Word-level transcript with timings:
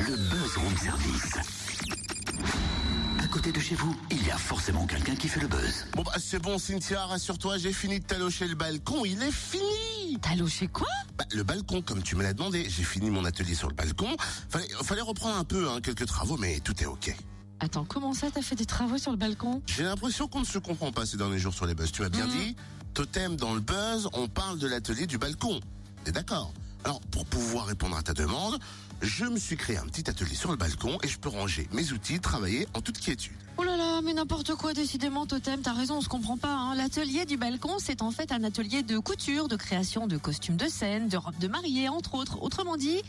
le 0.00 0.16
buzz 0.16 0.56
room 0.56 0.76
service. 0.76 1.32
À 3.22 3.26
côté 3.28 3.52
de 3.52 3.60
chez 3.60 3.74
vous, 3.74 3.94
il 4.10 4.26
y 4.26 4.30
a 4.30 4.36
forcément 4.38 4.86
quelqu'un 4.86 5.14
qui 5.14 5.28
fait 5.28 5.40
le 5.40 5.48
buzz. 5.48 5.86
Bon 5.94 6.02
bah 6.02 6.12
c'est 6.18 6.38
bon 6.40 6.58
Cynthia, 6.58 7.04
rassure-toi, 7.06 7.58
j'ai 7.58 7.72
fini 7.72 8.00
de 8.00 8.04
talocher 8.04 8.46
le 8.46 8.54
balcon, 8.54 9.04
il 9.04 9.22
est 9.22 9.32
fini 9.32 10.18
T'as 10.22 10.36
loché 10.36 10.68
quoi? 10.68 10.86
Bah, 11.18 11.24
Le 11.32 11.42
balcon, 11.42 11.82
comme 11.82 12.02
tu 12.02 12.14
me 12.16 12.22
l'as 12.22 12.34
demandé, 12.34 12.66
j'ai 12.68 12.84
fini 12.84 13.10
mon 13.10 13.24
atelier 13.24 13.54
sur 13.54 13.68
le 13.68 13.74
balcon. 13.74 14.16
Fallait, 14.48 14.68
fallait 14.84 15.00
reprendre 15.00 15.36
un 15.36 15.44
peu, 15.44 15.68
hein, 15.68 15.80
quelques 15.82 16.06
travaux, 16.06 16.36
mais 16.36 16.60
tout 16.60 16.80
est 16.82 16.86
ok. 16.86 17.14
Attends, 17.60 17.84
comment 17.84 18.12
ça 18.14 18.28
t'as 18.30 18.42
fait 18.42 18.54
des 18.54 18.66
travaux 18.66 18.96
sur 18.98 19.10
le 19.10 19.16
balcon? 19.16 19.60
J'ai 19.66 19.82
l'impression 19.82 20.28
qu'on 20.28 20.40
ne 20.40 20.44
se 20.44 20.58
comprend 20.58 20.92
pas 20.92 21.04
ces 21.04 21.16
derniers 21.16 21.38
jours 21.38 21.52
sur 21.54 21.66
les 21.66 21.74
buzz. 21.74 21.90
Tu 21.90 22.02
m'as 22.02 22.08
bien 22.10 22.26
Mhm. 22.26 22.30
dit, 22.32 22.56
totem 22.94 23.34
dans 23.36 23.54
le 23.54 23.60
buzz, 23.60 24.08
on 24.12 24.28
parle 24.28 24.58
de 24.58 24.68
l'atelier 24.68 25.06
du 25.06 25.18
balcon. 25.18 25.58
D'accord? 26.12 26.52
Alors, 26.84 27.00
pour 27.10 27.24
pouvoir 27.24 27.66
répondre 27.66 27.96
à 27.96 28.02
ta 28.02 28.12
demande, 28.12 28.58
je 29.00 29.24
me 29.24 29.38
suis 29.38 29.56
créé 29.56 29.78
un 29.78 29.86
petit 29.86 30.08
atelier 30.08 30.34
sur 30.34 30.50
le 30.50 30.56
balcon 30.56 30.98
et 31.02 31.08
je 31.08 31.18
peux 31.18 31.30
ranger 31.30 31.68
mes 31.72 31.92
outils, 31.92 32.20
travailler 32.20 32.68
en 32.74 32.80
toute 32.80 32.98
quiétude. 32.98 33.32
Oh 33.56 33.62
là 33.62 33.76
là, 33.76 34.00
mais 34.02 34.12
n'importe 34.12 34.54
quoi, 34.54 34.74
décidément, 34.74 35.26
Totem, 35.26 35.60
t'as 35.62 35.72
raison, 35.72 35.98
on 35.98 36.00
se 36.00 36.08
comprend 36.08 36.36
pas. 36.36 36.52
Hein. 36.52 36.74
L'atelier 36.74 37.24
du 37.24 37.36
balcon, 37.36 37.76
c'est 37.78 38.02
en 38.02 38.10
fait 38.10 38.32
un 38.32 38.42
atelier 38.44 38.82
de 38.82 38.98
couture, 38.98 39.48
de 39.48 39.56
création 39.56 40.06
de 40.06 40.16
costumes 40.16 40.56
de 40.56 40.66
scène, 40.66 41.08
de 41.08 41.16
robes 41.16 41.38
de 41.38 41.48
mariée, 41.48 41.88
entre 41.88 42.14
autres. 42.16 42.42
Autrement 42.42 42.76
dit, 42.76 43.00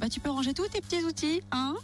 bah, 0.00 0.08
tu 0.08 0.18
peux 0.18 0.30
ranger 0.30 0.54
tous 0.54 0.68
tes 0.68 0.80
petits 0.80 1.04
outils, 1.04 1.42
hein 1.52 1.74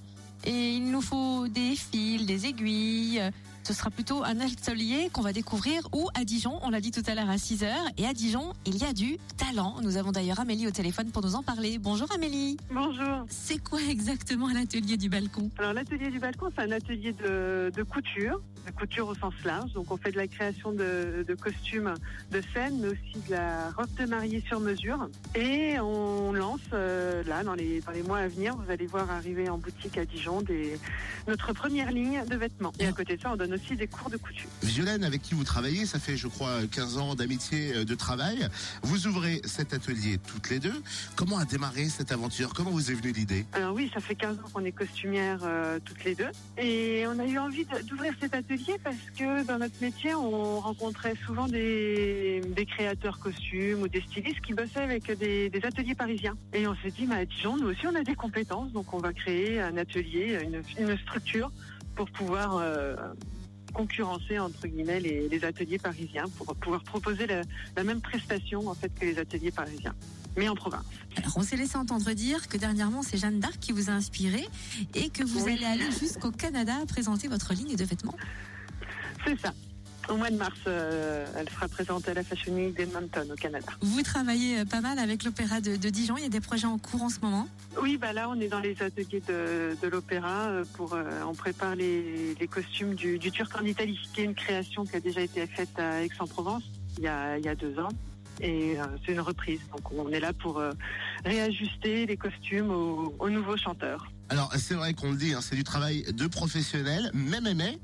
Et 0.44 0.72
il 0.76 0.90
nous 0.90 1.02
faut 1.02 1.46
des 1.48 1.76
fils, 1.76 2.26
des 2.26 2.46
aiguilles. 2.46 3.22
Ce 3.66 3.72
sera 3.72 3.90
plutôt 3.90 4.22
un 4.22 4.38
atelier 4.38 5.10
qu'on 5.12 5.22
va 5.22 5.32
découvrir 5.32 5.88
où 5.92 6.08
à 6.14 6.24
Dijon, 6.24 6.60
on 6.62 6.70
l'a 6.70 6.80
dit 6.80 6.92
tout 6.92 7.02
à 7.04 7.16
l'heure 7.16 7.28
à 7.28 7.36
6 7.36 7.64
heures. 7.64 7.84
Et 7.98 8.06
à 8.06 8.12
Dijon, 8.12 8.52
il 8.64 8.76
y 8.78 8.84
a 8.84 8.92
du 8.92 9.18
talent. 9.36 9.78
Nous 9.82 9.96
avons 9.96 10.12
d'ailleurs 10.12 10.38
Amélie 10.38 10.68
au 10.68 10.70
téléphone 10.70 11.10
pour 11.10 11.20
nous 11.20 11.34
en 11.34 11.42
parler. 11.42 11.78
Bonjour 11.78 12.06
Amélie. 12.14 12.58
Bonjour. 12.70 13.26
C'est 13.28 13.58
quoi 13.58 13.80
exactement 13.90 14.46
l'atelier 14.54 14.96
du 14.96 15.08
balcon? 15.08 15.50
Alors 15.58 15.72
l'atelier 15.72 16.12
du 16.12 16.20
balcon, 16.20 16.46
c'est 16.54 16.62
un 16.62 16.70
atelier 16.70 17.12
de, 17.12 17.72
de 17.74 17.82
couture, 17.82 18.40
de 18.66 18.70
couture 18.70 19.08
au 19.08 19.16
sens 19.16 19.34
large. 19.44 19.72
Donc 19.72 19.90
on 19.90 19.96
fait 19.96 20.12
de 20.12 20.16
la 20.18 20.28
création 20.28 20.70
de, 20.70 21.24
de 21.26 21.34
costumes 21.34 21.94
de 22.30 22.40
scène, 22.54 22.78
mais 22.80 22.90
aussi 22.90 23.26
de 23.26 23.32
la 23.32 23.72
robe 23.72 23.92
de 23.98 24.06
mariée 24.06 24.44
sur 24.46 24.60
mesure. 24.60 25.08
Et 25.34 25.80
on 25.80 26.30
lance 26.30 26.44
euh, 26.44 26.45
là 27.36 27.44
dans 27.44 27.54
les 27.54 27.80
dans 27.80 27.92
les 27.92 28.02
mois 28.02 28.18
à 28.18 28.28
venir, 28.28 28.56
vous 28.56 28.70
allez 28.70 28.86
voir 28.86 29.10
arriver 29.10 29.48
en 29.48 29.58
boutique 29.58 29.98
à 29.98 30.04
Dijon 30.04 30.40
des, 30.40 30.78
notre 31.28 31.52
première 31.52 31.90
ligne 31.90 32.24
de 32.26 32.36
vêtements. 32.36 32.72
Et 32.78 32.86
à 32.86 32.92
côté 32.92 33.16
de 33.16 33.22
ça, 33.22 33.32
on 33.32 33.36
donne 33.36 33.54
aussi 33.54 33.76
des 33.76 33.86
cours 33.86 34.10
de 34.10 34.16
couture. 34.16 34.48
Violaine, 34.62 35.04
avec 35.04 35.22
qui 35.22 35.34
vous 35.34 35.44
travaillez, 35.44 35.86
ça 35.86 35.98
fait, 35.98 36.16
je 36.16 36.28
crois, 36.28 36.60
15 36.70 36.98
ans 36.98 37.14
d'amitié, 37.14 37.74
euh, 37.74 37.84
de 37.84 37.94
travail. 37.94 38.48
Vous 38.82 39.06
ouvrez 39.06 39.42
cet 39.44 39.74
atelier 39.74 40.18
toutes 40.18 40.50
les 40.50 40.58
deux. 40.58 40.82
Comment 41.14 41.38
a 41.38 41.44
démarré 41.44 41.88
cette 41.88 42.12
aventure? 42.12 42.54
Comment 42.54 42.70
vous 42.70 42.90
est 42.90 42.94
venue 42.94 43.12
l'idée? 43.12 43.44
Alors 43.52 43.74
oui, 43.74 43.90
ça 43.92 44.00
fait 44.00 44.14
15 44.14 44.38
ans 44.38 44.48
qu'on 44.52 44.64
est 44.64 44.72
costumières 44.72 45.40
euh, 45.42 45.78
toutes 45.84 46.04
les 46.04 46.14
deux. 46.14 46.30
Et 46.58 47.04
on 47.06 47.18
a 47.18 47.26
eu 47.26 47.38
envie 47.38 47.66
d'ouvrir 47.88 48.14
cet 48.20 48.34
atelier 48.34 48.76
parce 48.82 48.96
que 49.18 49.46
dans 49.46 49.58
notre 49.58 49.80
métier, 49.80 50.14
on 50.14 50.60
rencontrait 50.60 51.14
souvent 51.26 51.48
des, 51.48 52.40
des 52.40 52.66
créateurs 52.66 53.18
costumes 53.18 53.82
ou 53.82 53.88
des 53.88 54.00
stylistes 54.00 54.40
qui 54.40 54.54
bossaient 54.54 54.80
avec 54.80 55.10
des, 55.18 55.50
des 55.50 55.64
ateliers 55.64 55.94
parisiens. 55.94 56.36
Et 56.52 56.66
on 56.66 56.74
s'est 56.76 56.90
dit, 56.90 57.06
bah, 57.06 57.25
Dijon, 57.26 57.56
nous 57.56 57.68
aussi, 57.68 57.86
on 57.86 57.94
a 57.94 58.02
des 58.02 58.14
compétences. 58.14 58.72
Donc 58.72 58.92
on 58.94 58.98
va 58.98 59.12
créer 59.12 59.60
un 59.60 59.76
atelier, 59.76 60.38
une, 60.42 60.62
une 60.78 60.96
structure 60.98 61.50
pour 61.94 62.10
pouvoir... 62.10 62.56
euh, 62.56 62.96
concurrencer 63.74 64.38
entre 64.38 64.66
guillemets 64.68 65.00
les, 65.00 65.28
les 65.28 65.44
ateliers 65.44 65.76
parisiens 65.78 66.24
pour 66.38 66.46
pouvoir 66.56 66.82
proposer 66.82 67.26
la, 67.26 67.42
la 67.76 67.84
même 67.84 68.00
prestation 68.00 68.68
en 68.68 68.74
fait 68.74 68.88
que 68.88 69.04
les 69.04 69.18
ateliers 69.18 69.50
parisiens 69.50 69.94
mais 70.34 70.48
en 70.48 70.54
province. 70.54 70.86
Alors, 71.16 71.36
on 71.36 71.42
s'est 71.42 71.56
laissé 71.58 71.76
entendre 71.76 72.10
dire 72.12 72.48
que 72.48 72.56
dernièrement, 72.56 73.02
c'est 73.02 73.18
Jeanne 73.18 73.38
d'Arc 73.38 73.58
qui 73.58 73.72
vous 73.72 73.90
a 73.90 73.92
inspiré 73.92 74.46
et 74.94 75.10
que 75.10 75.24
vous 75.24 75.44
Oui. 75.44 75.52
allez 75.52 75.64
aller 75.66 75.90
jusqu'au 75.92 76.30
Canada 76.30 76.72
présenter 76.88 77.28
votre 77.28 77.52
ligne 77.52 77.76
de 77.76 77.84
vêtements. 77.84 78.16
C'est 79.26 79.38
ça. 79.40 79.52
Au 80.08 80.16
mois 80.16 80.30
de 80.30 80.36
mars, 80.36 80.58
euh, 80.68 81.26
elle 81.36 81.48
sera 81.50 81.66
présentée 81.66 82.12
à 82.12 82.14
la 82.14 82.22
Fashion 82.22 82.54
Week 82.54 82.76
d'Edmonton 82.76 83.28
au 83.32 83.34
Canada. 83.34 83.66
Vous 83.80 84.02
travaillez 84.02 84.60
euh, 84.60 84.64
pas 84.64 84.80
mal 84.80 84.98
avec 85.00 85.24
l'Opéra 85.24 85.60
de, 85.60 85.76
de 85.76 85.88
Dijon. 85.88 86.16
Il 86.16 86.22
y 86.22 86.26
a 86.26 86.30
des 86.30 86.40
projets 86.40 86.66
en 86.66 86.78
cours 86.78 87.02
en 87.02 87.08
ce 87.08 87.18
moment. 87.20 87.48
Oui, 87.82 87.96
bah 87.96 88.12
là, 88.12 88.28
on 88.30 88.38
est 88.40 88.48
dans 88.48 88.60
les 88.60 88.80
ateliers 88.82 89.22
de, 89.26 89.76
de 89.82 89.88
l'opéra 89.88 90.48
euh, 90.48 90.64
pour 90.74 90.94
euh, 90.94 91.02
on 91.26 91.34
prépare 91.34 91.74
les, 91.74 92.34
les 92.34 92.46
costumes 92.46 92.94
du, 92.94 93.18
du 93.18 93.32
Turc 93.32 93.50
en 93.60 93.64
Italie, 93.64 93.98
qui 94.14 94.20
est 94.20 94.24
une 94.24 94.34
création 94.34 94.84
qui 94.84 94.96
a 94.96 95.00
déjà 95.00 95.20
été 95.20 95.44
faite 95.46 95.76
à 95.78 96.02
Aix-en-Provence 96.02 96.62
il 96.98 97.04
y 97.04 97.08
a, 97.08 97.36
il 97.38 97.44
y 97.44 97.48
a 97.48 97.54
deux 97.54 97.78
ans. 97.78 97.88
Et 98.40 98.78
euh, 98.78 98.84
c'est 99.04 99.12
une 99.12 99.20
reprise. 99.20 99.60
Donc 99.72 99.90
on 99.92 100.10
est 100.10 100.20
là 100.20 100.32
pour 100.32 100.58
euh, 100.58 100.72
réajuster 101.24 102.06
les 102.06 102.16
costumes 102.16 102.70
aux, 102.70 103.14
aux 103.18 103.30
nouveaux 103.30 103.56
chanteurs. 103.56 104.06
Alors, 104.28 104.52
c'est 104.56 104.74
vrai 104.74 104.92
qu'on 104.92 105.12
le 105.12 105.16
dit, 105.16 105.34
hein, 105.34 105.40
c'est 105.40 105.54
du 105.56 105.64
travail 105.64 106.04
de 106.12 106.26
professionnels, 106.26 107.10
mais, 107.14 107.40
mais, 107.40 107.54
mais, 107.54 107.78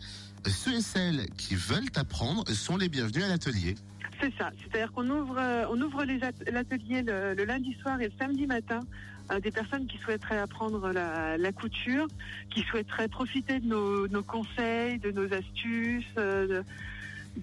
ceux 0.47 0.75
et 0.75 0.81
celles 0.81 1.27
qui 1.37 1.55
veulent 1.55 1.91
apprendre 1.97 2.49
sont 2.49 2.77
les 2.77 2.89
bienvenus 2.89 3.25
à 3.25 3.29
l'atelier. 3.29 3.75
C'est 4.21 4.33
ça. 4.39 4.51
C'est-à-dire 4.61 4.93
qu'on 4.93 5.09
ouvre, 5.09 5.37
euh, 5.39 5.65
on 5.71 5.81
ouvre 5.81 6.05
l'atelier 6.05 7.03
le, 7.03 7.45
lundi 7.45 7.75
soir 7.81 8.01
et 8.01 8.07
le 8.07 8.13
samedi 8.19 8.47
matin 8.47 8.81
à 9.29 9.41
des 9.41 9.51
personnes 9.51 9.87
qui 9.87 9.99
souhaiteraient 9.99 10.39
apprendre 10.39 10.93
la, 10.93 11.53
couture, 11.53 12.07
qui 12.51 12.63
souhaiteraient 12.63 13.09
profiter 13.09 13.61
de 13.61 13.67
nos, 13.67 14.23
conseils, 14.23 14.99
de 14.99 15.11
nos 15.11 15.33
astuces, 15.33 16.05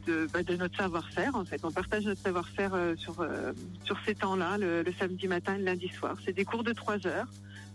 euh, 0.08 0.28
bah, 0.34 0.44
de 0.44 0.56
notre 0.56 0.78
savoir-faire. 0.78 1.36
En 1.36 1.46
fait, 1.46 1.62
on 1.64 1.72
partage 1.72 2.06
notre 2.06 2.22
savoir-faire 2.22 2.76
euh, 2.76 2.96
sur 2.96 3.22
euh, 3.22 3.54
sur 3.84 3.98
ces 4.06 4.14
temps-là, 4.14 4.58
le, 4.58 4.84
le 4.84 4.94
samedi 4.94 5.28
matin 5.28 5.56
et 5.56 5.58
le 5.58 5.66
lundi 5.66 5.90
soir. 5.90 6.16
C'est 6.24 6.34
des 6.34 6.46
cours 6.46 6.64
de 6.64 6.74
trois 6.74 7.08
heures 7.08 7.28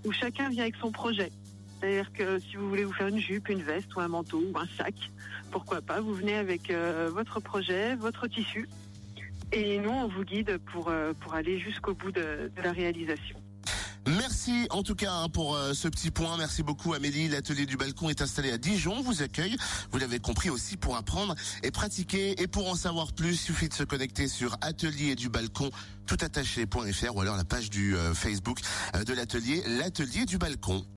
où 0.05 0.13
chacun 0.13 0.49
vient 0.49 0.63
avec 0.63 0.77
son 0.77 0.93
projet. 0.93 1.33
C'est-à-dire 1.85 2.13
que 2.15 2.41
si 2.41 2.57
vous 2.57 2.67
voulez 2.71 2.85
vous 2.85 2.95
faire 2.95 3.09
une 3.09 3.21
jupe, 3.21 3.51
une 3.51 3.61
veste 3.61 3.95
ou 3.95 4.01
un 4.01 4.09
manteau 4.09 4.43
ou 4.51 4.59
un 4.59 4.67
sac, 4.79 4.95
pourquoi 5.51 5.83
pas, 5.83 6.01
vous 6.01 6.15
venez 6.15 6.35
avec 6.35 6.71
euh, 6.71 7.11
votre 7.13 7.41
projet, 7.41 7.95
votre 7.97 8.27
tissu. 8.27 8.71
Et 9.53 9.79
nous, 9.79 9.91
on 9.91 10.09
vous 10.09 10.25
guide 10.25 10.57
pour, 10.73 10.89
euh, 10.89 11.13
pour 11.21 11.35
aller 11.35 11.59
jusqu'au 11.59 11.93
bout 11.93 12.11
de, 12.11 12.51
la 12.63 12.73
réalisation. 12.73 13.37
Merci 14.07 14.67
en 14.71 14.83
tout 14.83 14.95
cas 14.95 15.13
hein, 15.13 15.29
pour 15.29 15.57
euh, 15.57 15.75
ce 15.75 15.89
petit 15.89 16.11
point. 16.11 16.39
Merci 16.39 16.63
beaucoup 16.63 16.95
Amélie. 16.95 17.29
L'atelier 17.29 17.67
du 17.67 17.77
balcon 17.77 18.09
est 18.09 18.23
installé 18.23 18.51
à 18.51 18.57
Dijon. 18.57 19.03
Vous 19.03 19.23
accueille, 19.23 19.57
vous 19.93 19.99
l'avez 19.99 20.21
compris 20.21 20.49
aussi 20.49 20.79
pour 20.79 20.97
apprendre 20.97 21.35
et 21.63 21.71
pratiquer. 21.71 22.41
Et 22.41 22.47
pour 22.47 22.71
en 22.71 22.77
savoir 22.77 23.13
plus, 23.13 23.33
il 23.33 23.37
suffit 23.37 23.69
de 23.69 23.75
se 23.75 23.85
connecter 23.85 24.29
sur 24.29 24.57
atelier 24.63 25.17
du 25.17 25.29
balcon 25.29 25.71
ou 27.15 27.21
alors 27.21 27.37
la 27.37 27.45
page 27.45 27.71
du 27.71 27.95
Facebook 28.13 28.61
de 29.07 29.13
l'atelier, 29.15 29.63
l'atelier 29.67 30.27
du 30.27 30.37
balcon. 30.37 30.85